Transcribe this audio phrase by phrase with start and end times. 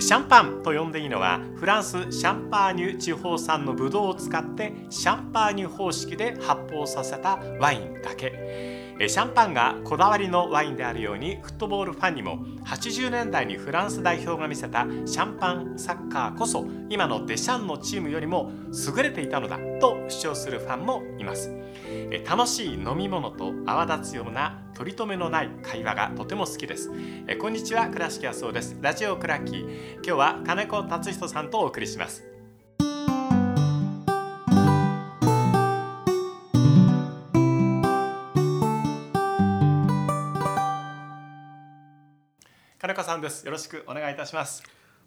[0.00, 8.91] シャンパンと呼んでいいのはフランスシャンパーニュ地方産のブドウを使ってシャンパーニュ方式で発泡させたワインだけ。
[8.98, 18.52] シャンパンがこだわりのワインであるようにフットボールファンにも80年代にフランス代表が見せたシャンパンサッカーこそ今のデシャンのチームよりも
[18.96, 21.50] 優れていたのだと主張するファンもいます。
[22.26, 26.90] 楽しい飲み物と泡立つような取り留めのない会話がとても好きです。
[27.40, 28.76] こんにちは倉敷康夫です。
[28.80, 32.31] ラジオクラッキー今日は金子達人さんとお送りします。
[42.82, 43.46] 金子さんです。
[43.46, 44.60] よろしくお願いいたします。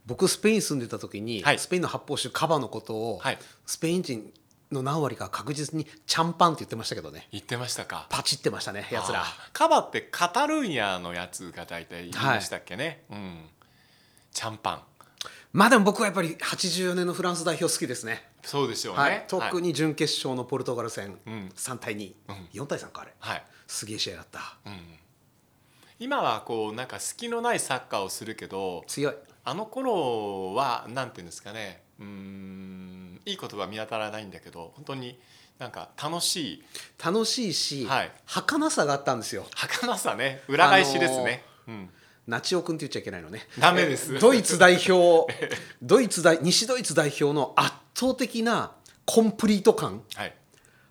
[0.06, 1.60] 僕スペイン住んでた時に、はい。
[1.60, 3.38] スペインの発泡酒カバのことを、はい。
[3.66, 4.32] スペイン人
[4.72, 7.28] の何割か確実にチャンパンって言ってましたけどね。
[7.34, 8.08] 言ってましたか？
[8.10, 9.26] パチってましたねやつら。
[9.52, 13.44] カバってカタルーニャのやつが大体言いましたっけね、うん。
[14.32, 14.82] チャンパン。
[15.52, 18.24] まあでも僕はやっぱり84年のフランス代表好きですね。
[18.42, 21.52] そうでしょうね、はい、特に準決勝のポルトガル戦、うん。
[21.54, 22.14] 3対2、
[22.54, 23.12] 4対3かあれ。
[23.20, 24.56] はい、すげえ試合だった、
[26.06, 29.14] 今はこうなんか隙のないサッカーをするけど強い。
[29.44, 35.20] あの頃はなんていうんですかねうーんいい言葉見当たらないんだけど本当に
[35.58, 36.64] なんか楽しい。
[37.04, 38.12] 楽しいし、はい。
[38.28, 39.48] 儚さがあったんですよ。
[39.56, 40.44] 儚さね。
[40.48, 41.90] 裏返しですね、うん、
[42.28, 43.48] ナチオ君って言っちゃいけないのね。
[43.58, 44.16] ダメです。
[44.16, 45.34] えドイツ代表
[45.82, 48.74] ドイツ代西ドイツ代表の圧倒的な
[49.06, 50.04] コンプリート感。
[50.14, 50.36] はい。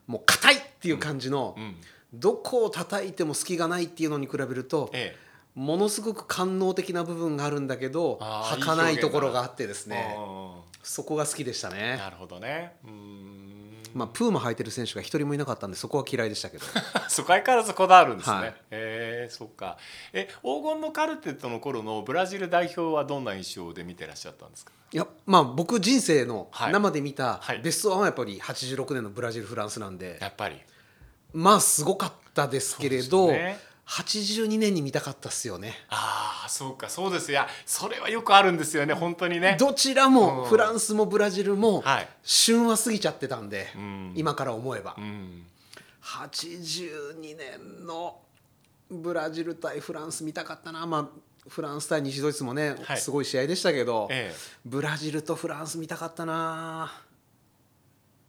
[0.09, 1.77] もう硬いっていう感じの、うん
[2.19, 5.17] どこを叩いても隙がないっていうのに比べると、え
[5.55, 12.75] ものすごく官能的な部分があるんだけど儚いいところがあってですえねあそこが好きでしたーね、なるほどね。
[12.85, 13.55] うーん。
[13.95, 16.65] まあ、プーマ履いてる選手が一人もいなかったんでそこは嫌いでしたけど。
[17.09, 18.37] そこ相変わらずこだわるんですね。
[18.37, 18.55] はい。
[18.73, 19.79] えー、そっか。
[20.13, 24.73] え、黄金のカルテットの頃のブラジル代表はどんな印象で見てらっしゃったんですか？
[24.93, 26.73] いやまあ僕人生のはい。
[26.73, 27.61] 生で見たはい。
[27.61, 30.61] ベストワンはやっぱり86年のブラジルフランスなんで、やっぱり。
[31.35, 33.59] まあすごかったですけれど、ね。
[33.87, 35.75] 82年に見たかったっすよね。
[35.91, 37.31] ああ、そうか、そうです。
[37.31, 39.57] いや、それはよくあるんですよね、本当にね。
[39.61, 40.15] どちらうん。
[40.15, 42.09] もフランスもブラジルもはい。
[42.23, 44.15] 旬は過ぎちゃってたんで、ん。
[44.17, 45.45] 今から思えば、うん。
[46.03, 48.17] 82年の
[48.91, 51.09] ブラジル対フランス見たかったな、まあ、
[51.49, 52.99] フランス対西ドイツもね、はい。
[52.99, 54.37] すごい試合でしたけど、ええ。
[54.65, 56.91] ブラジルとフランス見たかったな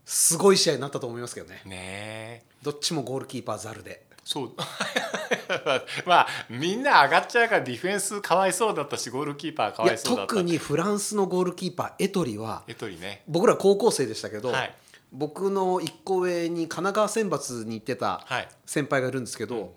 [0.05, 2.43] すごい試合になったと思いますけどねねえ。
[2.61, 4.51] どっちもゴールキーパーザルでそう。
[6.07, 10.33] まあ、みんな上がっちゃうから、ディフェンスかわいそうだったし、ゴールキーパーかわいそうだった。
[10.33, 13.23] 特にフランスのゴールキーパーエトリはエトリね。
[13.27, 14.75] 僕ら高校生でしたけど、はい
[15.11, 19.75] 僕の一個上に神奈川選抜に行ってたはい先輩がいるんですけど、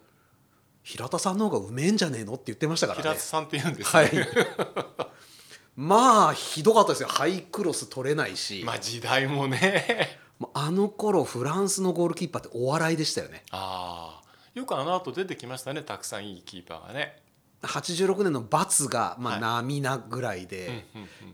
[0.82, 2.32] 平田さんの方がうめえんじゃねえの？
[2.34, 4.08] って言ってましたからね平津さんって言うんですはね。
[4.08, 4.12] い
[5.80, 10.18] まあひどかったですよハイクロス取れないし、まあ、時代もね。
[10.54, 14.28] あの頃フランスのゴールキーパーってお笑いでしたよねああ。
[14.58, 17.22] よくあの後出てきましたね、たくさんいいキーパーがね。
[17.62, 20.84] 86年のバツが、まあ、はい並なぐらいで、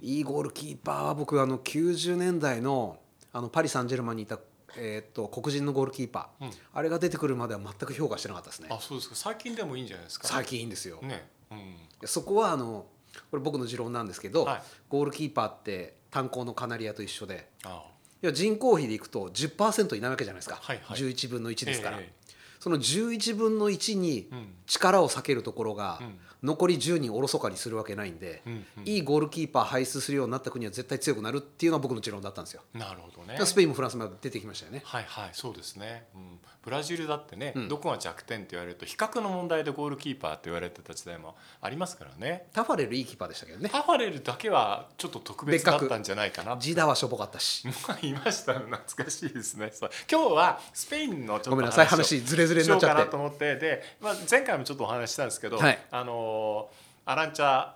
[0.02, 2.98] いいゴールキーパーは僕あの90年代の
[3.32, 4.38] あのパリ・サンジェルマンにいた、
[4.76, 9.14] えーっと黒人のゴールキーパー、うんあれが出てくるまでは全く評価してなかったですねあ、そうですか。
[9.14, 10.28] 最近でもいいんじゃないですか。
[10.28, 11.28] 最近いいんですよ、ね。
[11.50, 11.76] うん。
[12.04, 12.86] そこはあの
[13.30, 14.62] これ僕の持論なんですけど、はい。
[14.88, 17.84] ゴールキーパーって炭鉱のカナリアと一緒であ
[18.22, 20.98] いや人口比でいくと10%いないわけじゃないですか、はいはい。
[20.98, 22.23] 11分の1ですから、ええ
[22.64, 24.54] その11分の1にうん。
[24.66, 26.18] 力を避けるところが、うん。
[26.44, 28.42] 残り10人おろそかにするわけないんで、
[28.84, 32.62] いいゴールキーパー輩出するようになった国は絶対強くなるっていうのは僕の持論だったんですよ。
[32.74, 33.38] なるほどね。
[33.46, 34.82] スペインもフランスも出てきましたよね。
[34.84, 35.30] はいはい。
[35.32, 42.48] そうですね、うん、ブラジルだってね、どこが弱点って言われると比較の問題でゴールキーパーって言われてた時代もありますからね。
[42.52, 43.70] タファレルいいキーパーでしたけどね。
[43.70, 47.66] タファレルだけはちょっと特別だったんじゃないかなジダはしょぼかったし。
[48.02, 48.66] いましたね。
[48.70, 49.72] 懐かしいですね。
[50.10, 51.86] 今日はスペインのちょっとごめんなさい。
[51.86, 55.78] を話ずれずれになっちゃってしようかなと思ってで、まあ、前回もちょっとお話ししたんですけど、はい。
[55.90, 57.72] あのーアランチャ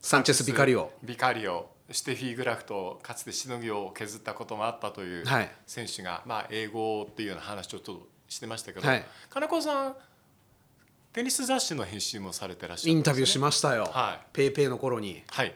[0.00, 0.90] サンチェス・ビカリオ。
[1.04, 5.50] ビカリオステフィー・グラフとかつてしのぎを削ったこともあったというはい。
[5.66, 9.04] 選手が、まあ、英語っていうような話をちょっとしてましたけど、はい。
[9.30, 9.96] 金子さん
[11.12, 13.84] テニス雑誌の編集もされてらっしゃるインタビューしまましたよ。
[13.92, 14.26] はい。
[14.32, 15.22] ぺいぺいの頃に。
[15.28, 15.54] はい。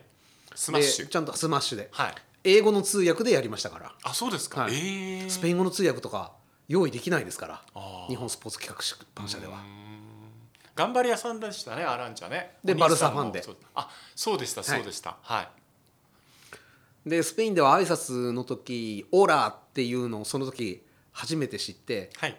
[0.55, 1.05] スマッシュ。
[1.07, 1.89] でちゃんとスマッシュで。
[1.91, 2.15] はい。
[2.45, 3.93] 英語の通訳でやりましたから。
[4.05, 4.75] あそうですか、はい。
[4.75, 6.33] ええスペイン語の通訳とか
[6.69, 7.63] 用意できないですから
[8.09, 9.59] 日本スポーツ企画出版社では。
[10.75, 12.53] 頑張り屋さんでしたねアランチャね。
[12.63, 13.43] でバルサファンで。
[13.75, 15.17] あそうでしたそうでした。
[15.23, 15.43] は
[17.07, 22.37] い、でスペインでは挨拶の時「オラ」っていうのをその時初めて知ってはい。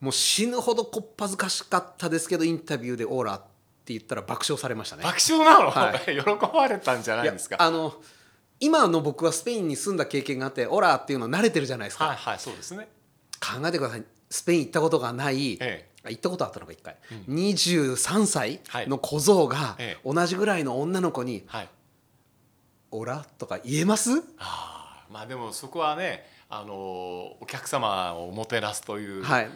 [0.00, 3.40] もう死ぬほどこっぱずかしかったですけどインタビューで「オラ」っ
[3.84, 5.02] て言ったら爆笑されましたね。
[5.04, 7.56] 爆笑なの、は 喜ばれたんじゃないですか？
[7.60, 7.94] あの
[8.58, 12.88] 今の僕はスペインに住んだ経験があってオラっていうの慣れてるじゃないですか、はいはいそうですね
[13.40, 14.04] 考えてください。
[14.28, 16.96] スペイン行ったことがない、えあ行ったことあったのか一回、
[17.28, 18.88] 23歳はい。
[18.88, 20.10] の小僧がええ。
[20.10, 21.68] 同じぐらいの女の子にはい
[22.92, 24.10] 「オラ?」とか言えます？
[24.38, 29.50] あーまあでもそこはねあのお客様をもてなすというはい。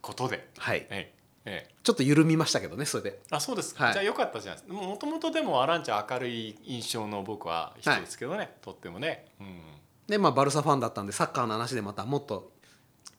[0.00, 0.78] ことで、はい。
[0.78, 1.14] ええ。
[1.44, 1.74] ええ。
[1.82, 3.20] ちょっと緩みましたけどねそれで。
[3.30, 3.92] あそうですか、はい。
[3.92, 9.60] じゃあよかったじゃないですかもともとでもアランちゃん明るい印象の僕は人ですけどね、とってもね、うん、
[10.08, 12.52] でまあバルサファンだったんでサッカーの話でまたもっと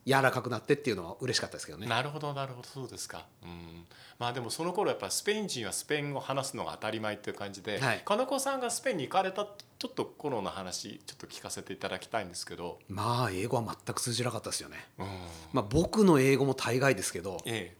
[0.06, 1.86] 柔らかくなってっていうのは嬉しかったですけどね。
[1.86, 2.68] なるほどなるほど。
[2.68, 3.86] そうですか、うん、
[4.18, 8.02] まあでもその頃やっぱスペイン人はスペイン語を話すのが当たり前っていう感じで、はい。
[8.04, 14.86] 金子さんがスペインに行かれたちょっと頃の話ちょっと聞かせていただきたいんですけど、まあ英語は全く通じなかったですよね。
[14.98, 15.06] うん、
[15.52, 17.76] まあ僕の英語も大概ですけどえ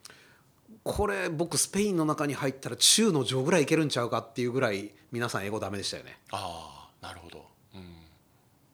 [0.83, 6.19] これ僕スペインの中に入ったら中の上ぐらいいけるんちゃうかっていうぐらい皆さん英語ダメでしたよね。
[6.27, 7.97] えああなるほど、うん。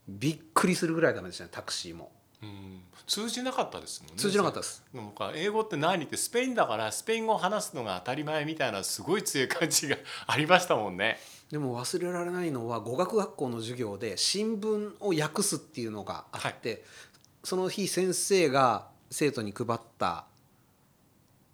[0.09, 2.11] びっくりするぐらいダメでしたねタクシーも
[2.43, 4.17] うん、通じなかったですもんね。
[4.17, 4.83] 通じなかったです。
[4.95, 9.97] でも英語って何ってスペインだからスペイン語を話すのが当たり前みたいなすごい強い感じが
[10.27, 11.21] ありましたもんね。
[11.51, 16.85] でも忘れられないのは語学学校の授業で新聞を訳すっていうのがあって、
[17.45, 20.27] その日先生が生徒に配った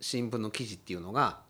[0.00, 1.40] 新聞の記事っていうのが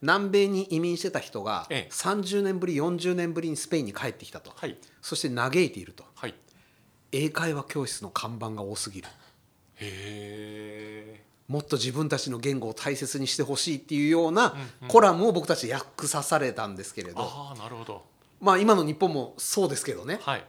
[0.00, 1.92] 南米に移民してた人がええ。
[1.92, 4.78] 30年ぶり40年ぶりにスペインに帰ってきたと、はい。
[5.00, 6.04] そして嘆いていると。
[6.14, 6.34] はい。
[7.12, 9.08] 英会話教室の看板が多すぎる
[9.76, 11.22] へえ。
[11.48, 14.54] もっと自分たちの言語を大切にしてほしいっていうような
[14.88, 18.02] コラムを僕たち訳さされたんですけれど、ああなるほど。
[18.40, 20.44] まあ今の日本もそうですけどねはい。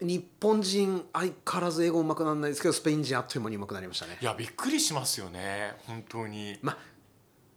[0.00, 6.58] 日本人相変わらず英語うまくならないですけどスペイン人あっという間にうまくなりましたねいやびっくりしますよね本当に。
[6.62, 6.78] まあ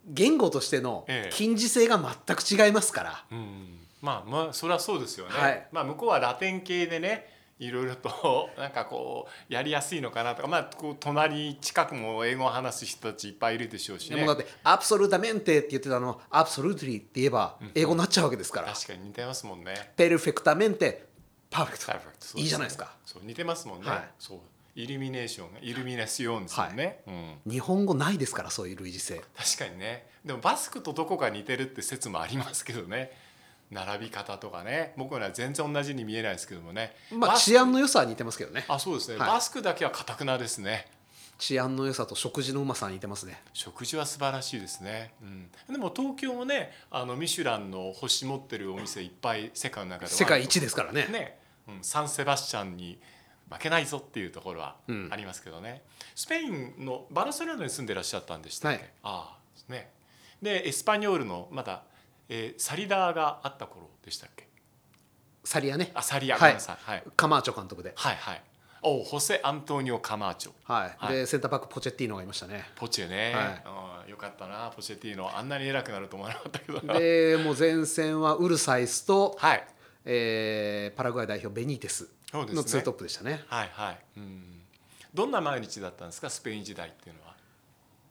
[0.05, 3.79] 言語としてのええ近似性が全く違いますから、うん。
[4.01, 5.31] まあまあそれはそうですよね。
[5.33, 7.29] はいまあ向こうはラテン系でね。
[7.65, 14.17] いろいろと なんかこうやりやすいのかなとかまあこう隣近くも英語を話す人たちいっぱいいるでしょうしね。
[14.17, 18.73] でもだって「アブソルタメンテ」って言ってたの「アブソルトリ」って言えば英語になっちゃうわけですから。
[18.73, 21.05] 確かに似てますもんね「ペルフェクタメンテ」
[21.49, 22.95] 「パーフェクト」そういいじゃないですか。
[23.05, 24.09] そう似てますもんね、はい。
[24.19, 24.39] そう。
[24.75, 29.21] イルミネーションがイルミネーションですよね、うん、日本語ないですからそういう類似性。
[29.37, 30.07] 確かにね。
[30.25, 33.11] でもバスクとどこか似てるって説もありますけどね
[33.73, 34.93] 並び方とかね。
[34.97, 36.95] 僕らは全然同じに見えないですけどもね。
[37.11, 38.65] まあ治安の良さは似てますけどね。
[38.67, 39.29] あそうですね、はい。
[39.29, 40.87] バスクだけはかたくなですね。
[41.39, 43.41] 治安の良さと食事のうまさは似てますね。
[43.53, 51.07] 食事は素晴らしいですね、うん、でも東京もねあのミシュランの星持ってるお店いっぱい世界の中では世界一ですからね。
[51.11, 52.99] ね、うん、サンセバスチャンに
[53.49, 55.09] 負けないぞっていうところはうん。
[55.11, 55.81] ありますけどね、
[56.15, 58.89] スペインのバルセロナに住んでらっしゃったんでしたっけ、はい。
[59.03, 59.37] あ
[59.69, 59.91] あね。
[60.41, 61.83] でエスパニョールのまだ、
[62.35, 64.47] えーサリダーがあった頃でしたっけ？
[65.43, 65.91] サリアね。
[65.93, 66.41] あサリア、はい。
[66.41, 66.77] ごめんなさい。
[66.81, 67.03] はい。
[67.15, 67.93] カマーチョ監督で。
[67.95, 68.41] はいはい。
[68.81, 70.51] おホセ・アントニオ・カマーチョ。
[70.63, 71.15] はい、はい。
[71.15, 72.65] でセンターバックポチェッティーノがいましたね。
[72.75, 74.05] ポチェね、はい。
[74.05, 74.71] うん、よかったな。
[74.75, 76.81] ポチェティーノあんなに偉くなると思わなかったけど。
[76.81, 79.67] なでもう前線はウルサイスと、はい。
[80.05, 82.55] えーパラグアイ代表ベニーテスそうですね。
[82.55, 83.43] のツートップでしたね。
[83.47, 84.61] はいはい、うん、
[85.13, 86.29] どんな毎日だったんですか？
[86.29, 87.32] スペイン時代っていうのは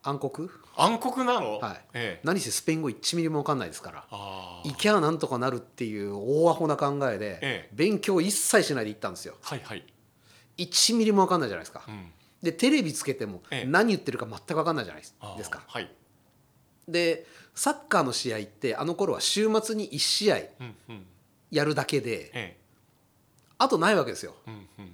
[0.02, 0.48] 暗黒？
[0.76, 1.80] 暗黒なの、はい。
[1.94, 4.04] ええ、何せスペイン語1ミリも分かんないですから。
[4.10, 7.68] ああ行きゃなんとかなるっていう大アホな考えで、ええ。
[7.72, 9.36] 勉強一切しないで行ったんですよ。
[9.42, 9.84] はいはい、
[10.58, 12.10] 1ミリも分かんないじゃないですか、うん、
[12.42, 13.64] でテレビつけてもええ。
[13.64, 15.62] 何言ってるか全く分かんないじゃないですか。
[15.66, 15.90] はい、
[16.88, 21.06] でサッカーの試合ってあの頃は週末に1試合うんうん、
[21.50, 22.56] やるだけでえ
[23.58, 24.34] あとないわけですよ。
[24.48, 24.92] え、うんうん、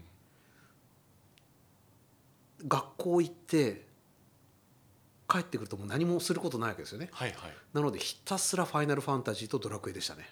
[2.68, 3.87] 学校行って
[5.28, 7.10] 帰ってくるともう何もすることないわけですよね。
[7.12, 7.38] はいはい。
[7.74, 10.28] なのでひたすらファイナルファンタジーとドラクエでしたね。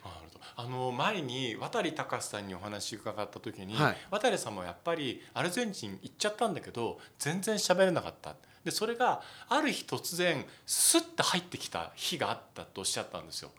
[0.58, 3.96] あの前に渡隆さんにお話伺った時に、はい。
[4.10, 8.36] 渡さんもやっぱりアルゼンチン行っちゃったんだけど全然喋れなかった。
[8.64, 13.50] でそれがある日突然スッて入ってきた日があったとおっしゃったんですよ。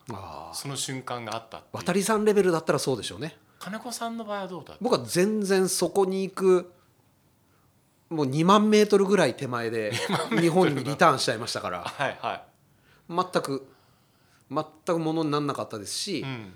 [0.53, 3.38] その瞬間があった渡りさんレベルだったらそうでしょうね。
[3.60, 6.72] 金子さんの場合はどうだ僕は全然そこに行く
[8.09, 9.91] もう2万メートルぐらい手前で
[10.39, 11.81] 日本にリターンしちゃいましたから。
[11.81, 12.43] はいは
[13.09, 13.67] 全く
[14.49, 16.53] 全くものにならなかったですしい、う、ん、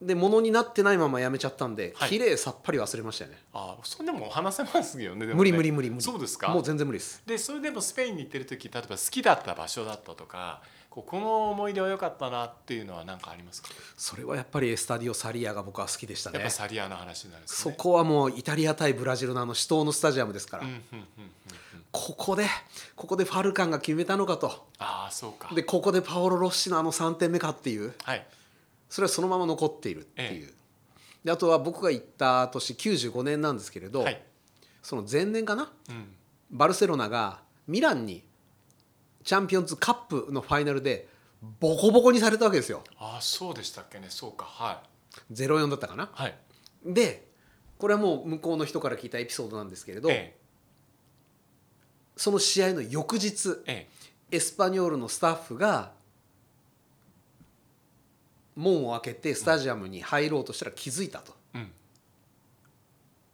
[0.00, 2.08] でものになってないままやめちゃったんではい。
[2.08, 3.38] 綺麗さっぱり忘れましたよね。
[3.52, 5.34] あそれでも話せますよねね。
[5.34, 6.02] 無理無理無理無理。
[6.02, 6.48] そうですか？
[6.48, 7.22] もう全然無理です。
[7.26, 13.68] でそれでもスペインに行ってる時例えば好きだった場所だったとかここの思い出は良かったなっていうのは何かありますか？
[13.96, 16.38] それはやっぱりエスタディオ・サリアが僕は好きでしたね。
[16.38, 17.72] やっぱサリアの話になるんですね。
[17.72, 20.64] そこはもうイタリア対ブラジルのあの死闘のスタジアムですから、
[21.92, 22.44] ここで
[22.96, 24.66] ここでファルカンが決めたのかと。
[24.78, 25.54] ああそうか。
[25.54, 27.94] でここでパオロ・ロッシのあの3点目かっていう。
[28.02, 28.26] はい。
[28.88, 30.52] それはそのまま残っているっていう、え
[31.24, 34.20] であとは僕が行った年95年なんですけれど、はい。
[34.82, 35.70] その前年かな？
[35.88, 36.08] うん。
[36.50, 38.24] バルセロナがミランに
[39.30, 41.06] チャンピオンズカップのファイナルで
[41.60, 42.82] ボコボコにされたわけですよ。
[42.98, 44.06] ああそうでしたっけね。
[44.08, 44.44] そうか。
[44.44, 44.82] は
[45.32, 46.06] 0-4だったかな？
[46.06, 46.34] いはい。
[46.84, 47.28] で
[47.78, 50.36] これはもう向こうの人から聞いたエピソードなんですけれど、え
[52.16, 53.86] その試合の翌日え
[54.32, 54.36] え。
[54.36, 55.92] エスパニョールのスタッフが
[58.56, 61.70] 門を開けてスタジアムに入ろうとしたら気づいたと、えうん。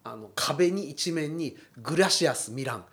[0.04, 2.84] あの壁に一面に「グラシアス・ミラン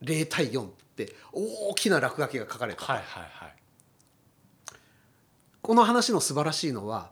[0.00, 0.68] 0対4」
[1.02, 3.54] って大きな落書きが書かれた、はいはいはい。
[5.60, 7.10] この話の素晴らしいのは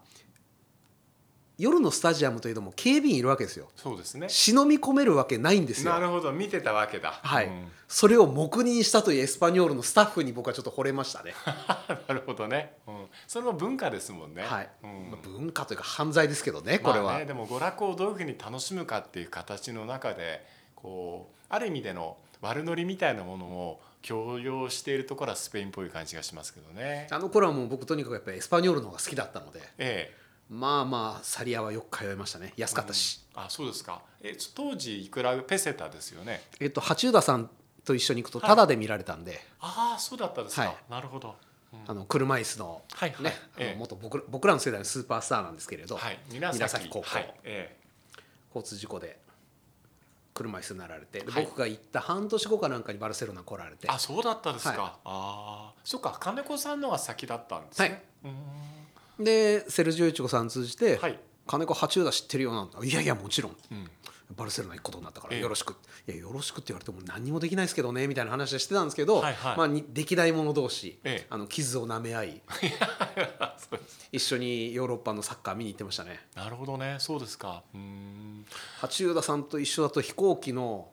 [1.57, 3.69] 夜のスタジアムといえども警備員いるわけですよ。
[3.77, 4.29] そうですね。
[4.29, 5.93] 忍び込めるわけないんですよ。
[5.93, 6.33] なるほど。
[6.33, 7.21] 見てたわけだ。
[7.23, 7.69] はい、うん。
[7.87, 11.33] それを黙認したというエスパニョールのスタッフに僕はちょっと惚れましたね、
[12.09, 14.43] なるほどね、うん、それも文化ですもんね。
[14.43, 14.71] はい。
[14.83, 15.11] うん。
[15.13, 27.09] まあ文化というか犯罪ですけどねこれは、まあね、でも娯楽をどういうふうに楽しむかっていう形の中でこうある意味での悪ノリみたいなものを強要しているところはスペインっぽい感じがしますけどね。
[27.11, 30.15] あの頃はもう僕とにかくやっぱりエスパニョールの方が好きだったのでえ
[30.51, 32.53] まあまあサリアはよく通いましたね。
[32.57, 34.03] 安かったし、え、あそうですか。
[34.21, 36.43] え当時いくらペセタですよね？
[36.61, 37.49] えっと八浦さん
[37.85, 38.49] と一緒に行くとはい。
[38.51, 40.77] タダで見られたんで、ああそうだったですか、はい。
[40.91, 41.35] なるほど、
[41.73, 41.81] うん。
[41.87, 43.25] あの車椅子のはいはい。
[43.25, 43.79] ね、ええ。
[43.79, 46.19] 元僕ら僕らの世代のスーパースターなんですけれど、はい。
[46.29, 47.07] 紫紫高校。
[47.07, 47.35] はい。
[47.45, 47.77] え。
[48.55, 49.19] 交通事故で
[50.35, 51.45] 車椅子になられて、ではい。
[51.45, 53.87] 僕が行った半年後かなんかにバルセロナ来られて。
[53.87, 54.81] え、あそうだったですか、はい。
[54.81, 59.25] ああそっか金子さんのが先だったんですね、うーん。
[59.25, 61.19] でセルジオイチコさん通じて「はい。
[61.47, 63.57] 金子八浦知ってるよ」なんて「いやいやもちろん。
[63.71, 63.91] うん
[64.31, 65.43] バルセロナ行くことになったからええ。
[65.43, 65.75] よろしく」
[66.07, 69.57] いやよろしくって言われても何にもできないですけどねみたいな話はしてたんですけど、はいはい。
[69.57, 71.27] まあに歴代者同士、ええ。
[71.31, 72.43] あの傷を舐め合い。
[74.13, 76.27] 一緒にヨーロッパのサッカー見に行ってましたね。
[76.35, 76.97] なるほどね。
[77.01, 77.63] そうですか。
[77.75, 78.47] うーん。
[78.81, 80.91] 八浦さんと一緒だと飛行機の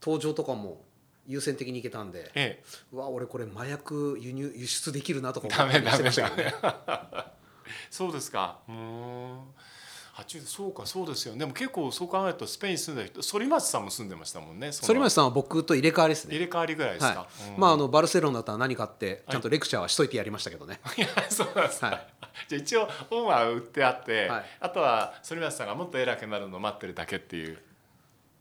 [0.00, 0.84] 搭乗とかも
[1.26, 2.64] 優先的に行けたんでええ。
[2.92, 6.54] うわ俺これ麻薬輸入輸出できるなとかダ思ってメダメましたけどね。
[7.90, 8.60] そうですか。
[8.68, 9.40] うーん
[10.18, 11.36] 八そうかそうですよ。
[11.36, 16.34] でも結構そう考えるとスペイン住んでる人反町さんも住んでましたもんね反町さんは僕と入れ替わりですね。
[16.34, 17.50] 入れ替わりぐらいですか、はい。
[17.52, 17.60] うん。
[17.60, 22.06] まああのバルセロナだったら何かってちゃんとレクチャーはしといてやりましたけどね、 いやそうなんですか、はい。
[22.48, 24.44] じゃあ一応本は売ってあって、はい。
[24.58, 27.58] あとは反町さんがもっと偉くなるのを待ってるだけっていう。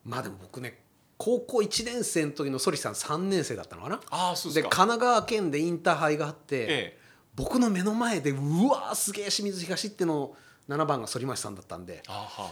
[0.03, 0.81] まあでも僕ね
[1.17, 4.01] 高校1年生の時のソリさん3年生だったのかな？
[4.09, 4.75] ああそうですか。
[4.75, 6.99] 奈川県でインターハイがあって、ええ。
[7.35, 10.35] 僕の目の前でうわーすげえ清水東っての
[10.69, 12.03] 7番が反町さんだったんで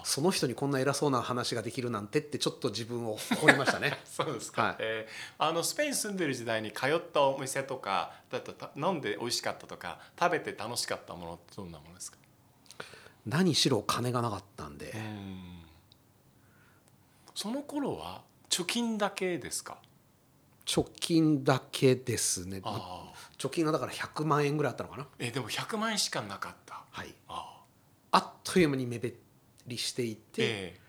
[0.05, 3.99] その人にこんな偉そうな話ができるなんてってちょっと自分を誇りましたね。
[4.05, 4.75] そうですか、はい。
[4.79, 12.17] えーあのスペイン住んでる時代に通ったお店とかだとた飲んで美味しかったとか食べて楽しかったものってどんなものですか？
[13.25, 15.65] 何しろ金がなかったんで、うん。
[17.33, 19.77] その頃は貯金だけですか？
[20.65, 22.61] 貯金だけですね。
[23.37, 25.07] 貯金がだから100万円ぐらいあったのかな。
[25.19, 26.81] えでも100万円しかなかった。
[26.91, 27.13] はい。
[27.27, 27.54] ああ
[28.19, 29.13] っという間に目減
[29.67, 30.79] りしていて、え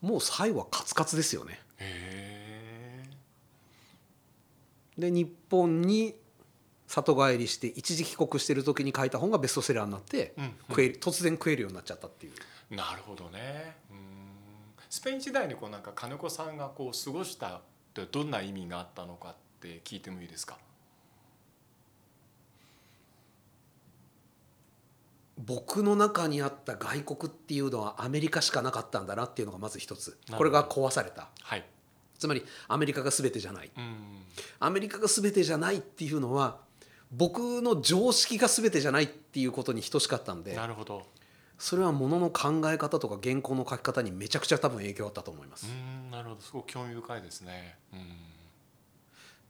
[0.00, 1.60] もう最後はカツカツですよね。
[1.78, 3.04] え。
[4.96, 6.14] へで日本に
[6.86, 10.52] 里帰りして一時帰国してる時に書いた本がベストセラーになって、うんうん。
[10.70, 12.32] 食え突然食えるようになっちゃったっていう。
[12.70, 13.76] えなるほどね。
[13.90, 13.96] うん。
[14.88, 17.60] スペイン時代にこうなんか金子さんがこう過ごしたっ
[17.94, 20.58] てどんな意味があったのかって聞いてもいいですか？
[25.46, 30.18] 僕の中にあった外国っていうのはアメリカしかなかったんだなっていうのがまず一つ。
[30.30, 31.28] これが壊された。
[31.42, 31.64] はい。
[32.18, 33.70] つまりアメリカが全てじゃない。
[33.76, 33.96] うん。
[34.58, 36.58] アメリカが全てじゃないっていうのは
[37.10, 41.06] 僕の常識が全てじゃないっていうことに等しかったんでなるほど。
[41.58, 45.66] それはものの考え方とか原稿の書き方にめちゃくちゃ多分影響あったと思います。
[45.66, 46.40] うんなるほど。
[46.40, 47.76] すごく興味深いですね。
[47.92, 48.00] うん。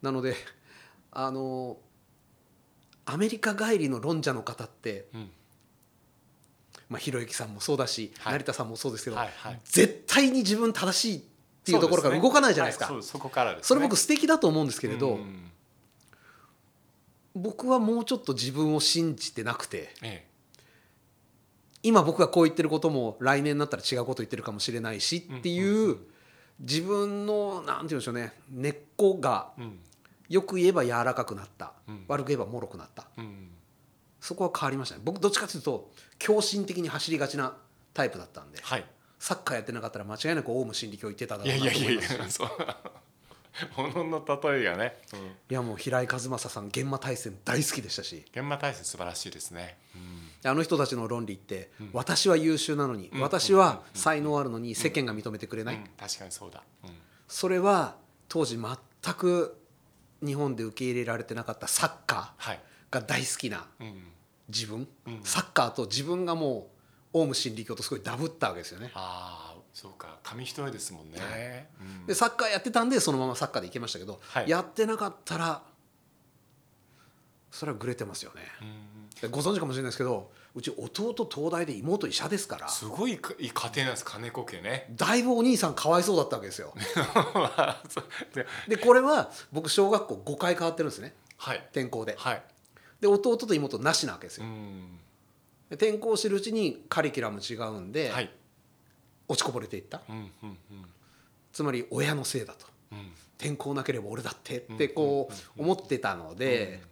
[0.02, 0.36] なので
[1.10, 1.78] あの
[3.06, 5.30] アメリカ帰りの論者の方って、うん
[6.90, 8.32] まあ、ひろゆきさんもそうだし、はい。
[8.34, 9.60] 成田さんもそうですけど、はいはい。
[9.64, 11.22] 絶対に自分正しいっ
[11.64, 12.86] ていうところから動かないじゃないですか。
[12.86, 15.50] そねはいそこからです、ね、それ僕素敵だと思うんですけれど、うん。
[17.36, 20.26] 僕はもうちょっと自分を信じてなくてえ
[21.80, 25.96] 今僕がこう言ってることも来年になったら違うこと言ってるかもしれないしっていう
[26.58, 29.78] 自分のなんて言うんでしょうね根っこがうん。
[30.28, 32.04] よく言えば柔らかくなった、うん。
[32.08, 33.06] 悪く言えば脆くなった。
[33.16, 33.49] うん
[34.30, 35.00] そこは変わりましたね。
[35.04, 37.56] 僕どっちかというと狂信的に走りがちな
[37.92, 38.84] タイプだったんではい。
[39.18, 42.12] サッカーやってなかったら間違いなくオウム真理教行ってただろういやいやいなと思います。
[42.12, 42.48] やいやそう。
[43.76, 48.24] ものの例えがね、うん、いやもう平井和正さん現場大戦大好きでしたし。
[48.30, 49.98] 現場体制素晴らしいですね、う
[50.46, 50.48] ん。
[50.48, 51.90] あの人たちの論理って、うん。
[51.92, 53.20] 私は優秀なのに、うん。
[53.20, 55.84] 私は才能あるのに世間が認めてくれない、うん。
[55.98, 56.90] 確かにそうだ、うん。
[57.26, 57.96] それは
[58.28, 59.60] 当時全く
[60.24, 64.02] 日本で受け入れられてなかったサッカはい、ーが大好きなうん、
[64.52, 65.20] 自分、うん。
[65.22, 66.70] サッカーと自分がも
[67.12, 68.90] うオウム真理教とすごいダブったわけですよね。
[68.94, 70.18] ああそうか。
[70.22, 72.06] 紙一重ですもんね、うん。
[72.06, 74.48] でサッカーやってたんでそのままサッカーでいけましたけど、はい。
[74.48, 75.62] やってなかったら
[77.50, 78.42] それはグレてますよね。
[78.62, 82.68] うんでご存知かもしれないですけどうち弟東大で妹医者ですから。
[82.68, 84.86] すごいかいい家庭なんです金子家ね。
[84.92, 86.72] だいぶお兄さんかわいそうだったわけですよ。
[88.66, 91.14] でこれは僕小学校5回変わってるんですね。
[91.36, 91.58] はい。
[91.72, 92.14] 転校で。
[92.18, 92.42] はい
[93.00, 94.50] で弟と妹なしなわけですうよ。
[95.70, 98.30] 転校してるうちにカリキュラム違うんで、はい。
[99.28, 100.02] 落ちこぼれていった。
[100.08, 100.58] うんうんうん。
[101.52, 102.66] つまり親のせいだと。
[102.92, 103.12] うん。
[103.38, 106.82] 転校なければ俺だってっうんてこう思ってたので、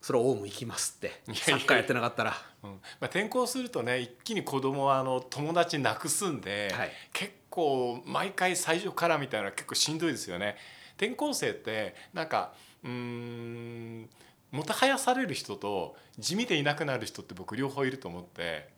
[0.00, 1.20] それはオウム行きますって。
[1.34, 2.34] サッカーやってなかったら。
[2.64, 2.70] うん。
[2.70, 6.90] まあ、転校するとね一気に子供はあの友達なくすんで、はい。
[7.12, 10.56] 結構毎回最初からみたいな結構しんどいですよね。
[10.96, 12.54] 転校生ってなんか
[12.86, 14.08] うーん
[14.52, 18.68] もたはやされる人と地味でいなくなる人って僕両方いると思って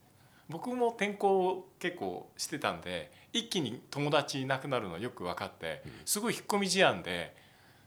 [0.49, 7.37] 僕も転校結構してたんで一気に友達いなくなるのよく分かってすごい引っ込み思案で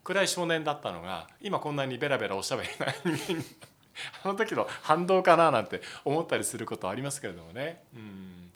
[0.03, 3.35] 暗い少年だったのが今こんなにベラベラおしゃべりな人
[4.23, 7.83] あの時の反動かななんて思ったりすることはありますけれどもね。
[7.93, 8.51] うん、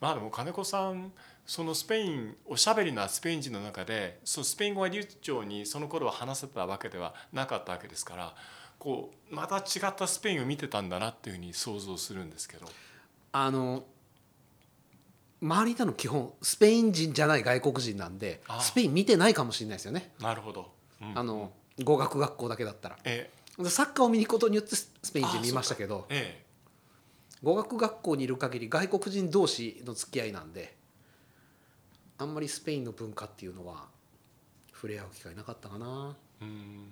[0.00, 1.12] まあでも金子さん
[1.46, 8.34] そのスペインおしゃべりなスペイン人の中でそうスペイン語が流暢にその頃は話せたわけではなかったわけですから
[8.78, 12.66] こうまた違ったスペインを見てたんだなっていうふうに想像するんですけど。
[13.32, 13.84] あの
[15.40, 20.12] 周りにいたの基本スペイン人じゃない外国人なんでスペイン見てないかもしれないですよね。
[20.20, 20.70] なるほど。
[21.00, 21.18] うん。
[21.18, 21.50] あの
[21.82, 22.98] 語学学校だけだったら。
[23.04, 26.44] えでサッカーを見に行くことによってスペイン人見ましたけどえ。
[27.42, 30.76] 語学学校にいる限り外国人同士の付き合いなんで
[32.22, 33.86] あんまりスペインの文化っていうのは
[34.72, 36.16] 触れ合う機会なかったかな。
[36.40, 36.88] えうん。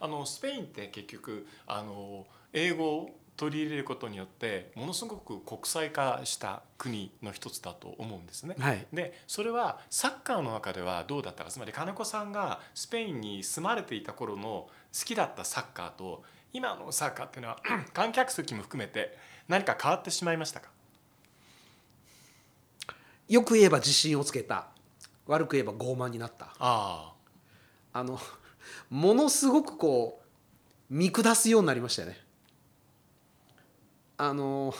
[0.00, 8.56] あのスペインって結局あの英語を取り入れることによってものすごく国際化した国の一つだと思うんですね。
[8.58, 8.86] はい。
[8.92, 11.50] でそれはサッカーの中ではどうだったか。
[11.50, 14.70] つまり金子さんがスペインに住まれていた頃の好
[15.04, 17.58] きだったサッカーと今のサッカーっていうのは
[17.94, 20.70] 観客席も含めて何か変わってしまいましたか？
[23.28, 24.68] よく言えば自信をつけた。
[25.26, 26.54] 悪く言えば傲慢になった。
[26.58, 27.12] あ
[27.92, 28.04] あ。
[28.04, 28.18] の
[28.90, 32.18] ものすごくこう見下すようになりましたよね。
[34.16, 34.74] あの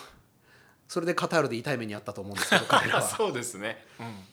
[0.89, 3.09] それでカタールで痛い目にあったと思うんですけど 彼らあは。
[3.09, 4.25] そうですね、うん。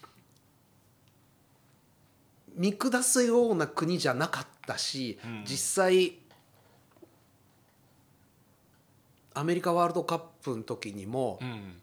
[2.55, 5.43] 見下すような国じゃなかったし、うん。
[5.45, 6.19] 実際
[9.33, 11.81] アメリカワールドカップの時にもうん、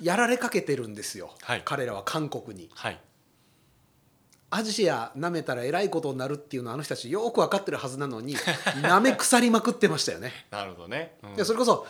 [0.00, 1.62] やられかけてるんですよ、はい。
[1.64, 2.70] 彼らは韓国に。
[2.74, 3.00] はい。
[4.50, 8.36] アジア舐めたらえらいことになるっていうのはあの人たちよく分かってるはずなのに
[8.82, 10.32] 舐め腐りまくってましたよね。
[10.50, 11.34] なるほどね、うん。
[11.34, 11.86] でそれこそ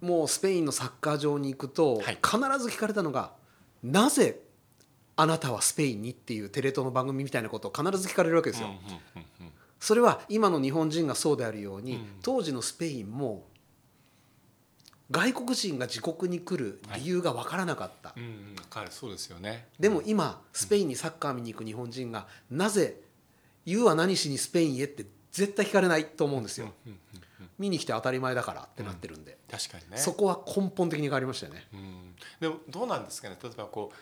[0.00, 2.18] もうスペインのサッカー場に行くとはい。
[2.22, 3.32] 必ず聞かれたのが
[3.82, 4.40] 「なぜ
[5.16, 8.68] あなたはスペインに?」っていうテレ東の番組みたいなことを必ず聞かれるわけですよ。
[9.80, 12.18] それは今の日本人がそうであるように、うん。
[12.22, 13.48] 当時のスペインも
[15.10, 19.66] 外国人が自国に来る理由が分からなかった、うんうん、彼そうですよね。
[19.78, 23.00] でも今スペインにサッカー見に行く日本人がなぜ
[23.66, 26.72] 「言うは何しにスペインへ?」って絶対聞かれないと思うんですよ。
[26.86, 27.20] うんうんうん
[27.58, 29.98] 見に来て当たり前だからってなってるんで、確かにね。
[29.98, 31.68] そこは根本的に変わりましたよね。
[31.74, 33.36] うん、でもどうなんですかね？
[33.42, 33.96] 例えばこう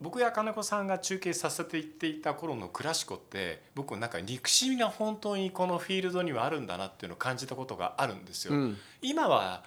[0.00, 8.54] 僕や金子さんが中継させていっていた頃のクラシコって僕なんか憎しみが本当にこのフィールドにはあるんだなっていうのを感じたことがあるんですよ。
[8.54, 9.64] うん今は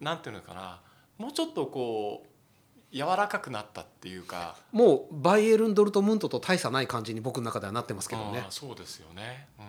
[0.00, 0.80] なんていうのかな
[1.18, 8.46] もうちょっとこう柔らかくなったっていうかもうバイエルン・ドルトムントと大差ない感じに僕の中ではなってますけどね。
[8.50, 9.48] そうですよね。
[9.58, 9.66] うん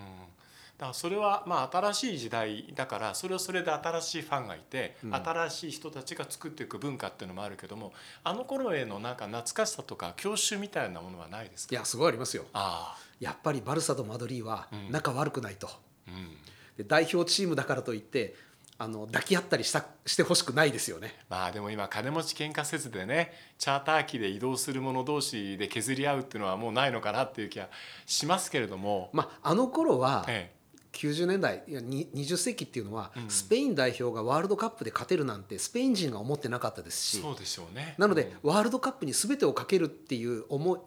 [0.78, 7.94] だからそれはまあ新しい時代だからそれはそれで新しいファンがいて、うん新しい人たちが作っていく文化っていうのもあるけども
[8.26, 11.74] あの頃へのなんか懐かしさとか郷愁みたいなものはないですか？
[11.74, 12.44] いやすごいありますよ。
[12.52, 15.70] あやっぱりバルサとマドリーはうん仲悪くないと。
[15.70, 16.36] あ、うん、
[16.76, 18.36] で代表チームだからといって
[18.78, 21.16] あの抱き合ったりしたしてほしくないですよね。
[21.30, 27.70] まあでも今金持ち喧嘩せずでねチャーター機で移動する者同士で削り合うっていうのはもうないのかなっていう気が
[28.06, 30.52] しますけれども、まあ、あの頃はえ
[30.96, 33.30] 90年代いやに20世紀っていうのは、うん。
[33.30, 37.18] スペイン代表がワールドカップで勝てるなんてスペイン人が思ってなかったですし。
[37.20, 37.96] えそうでしょうね。
[37.98, 40.80] なので、ワールドカップに全てをかけるっていう思い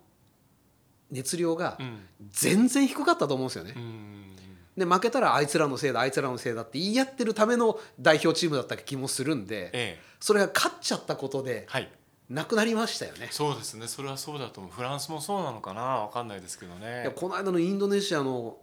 [1.10, 2.00] 熱量がうん。
[2.30, 3.74] 全然低かったと思うんですよね。
[4.78, 10.00] うんで負けたらあいつらのせいだあいつらのせいだって言い合ってるための代表チームだった気もするんでええ。
[10.20, 11.90] それが勝っちゃったことではい。
[12.28, 13.28] なくなりましたよね。
[13.30, 13.88] そうですね。
[13.88, 14.72] それはそうだと思う。
[14.72, 15.80] フランスもそうなのかな？
[15.82, 18.58] わかんないですけどいねやこの間のインドネシアの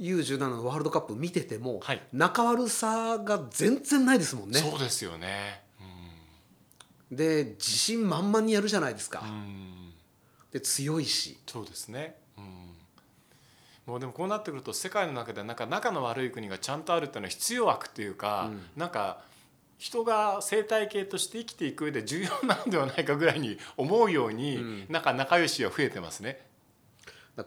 [0.00, 2.02] U17 のワールドカップ見てても、はい。
[2.12, 4.58] 仲悪さが全然ないですもんね。
[4.58, 5.62] そうですよね。
[7.12, 9.22] で自信満々にやるじゃないですか。
[9.24, 9.92] うんうん。
[10.50, 11.38] で強いし。
[11.46, 12.16] そうですね。
[12.36, 12.75] うん
[13.86, 19.24] もうでもこうなってくると世界の中でなんか仲の悪い国がちゃんとあるっていうのは必要悪っていうか、うんなんか
[19.78, 26.40] 人が生態系として生きていく上で重要なんではないかぐらいに思うように、うんなんか仲良しは増えてますね。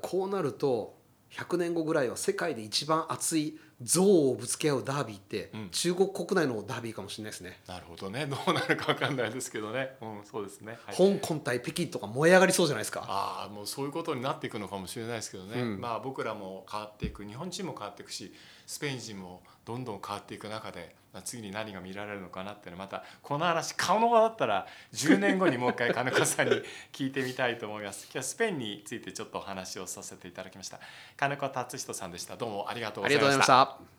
[0.02, 0.99] こうなると
[1.32, 5.70] 100年後ぐらいは世界で一番熱い憎悪をぶつけ合うダービーって、うん。
[5.70, 7.60] 中国国内のダービーかもしれないですね。
[7.68, 8.26] なるほどね。
[8.28, 10.96] どうなるかわかんないですけどね、うん、そうですね、はい。
[10.96, 13.06] 香港対北京とか燃え上がりそうじゃないですか？
[13.08, 15.80] ああもうそういうことになっていくのかもしれないですけどね、うん。
[15.80, 17.24] まあ僕らも変わっていく。
[17.24, 18.34] 日本人も変わっていくし
[18.66, 26.62] スペイン人もどんどん変わっていく中で、まあ、次に何が見られるのかなっていうのはまたこの話顔の場だったら10年後にもう一回金子さんに
[26.94, 28.06] 聞いてみたいと思います。
[28.06, 30.80] 今日はスペインについてちょっとお話をさせていただきました。
[31.18, 32.36] 金子達人さんでした。
[32.36, 33.99] どうもありがとうごありがとうございました。